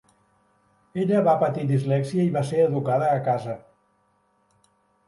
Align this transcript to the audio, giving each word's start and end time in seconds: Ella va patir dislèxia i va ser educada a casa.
Ella 1.03 1.21
va 1.27 1.35
patir 1.45 1.67
dislèxia 1.73 2.27
i 2.31 2.35
va 2.39 2.45
ser 2.53 2.65
educada 2.65 3.13
a 3.13 3.21
casa. 3.31 3.59